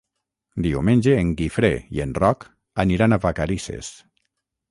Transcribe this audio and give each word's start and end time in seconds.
Diumenge 0.65 1.13
en 1.23 1.33
Guifré 1.41 1.69
i 1.97 2.01
en 2.07 2.15
Roc 2.21 2.47
aniran 2.85 3.13
a 3.13 3.19
Vacarisses. 3.29 3.93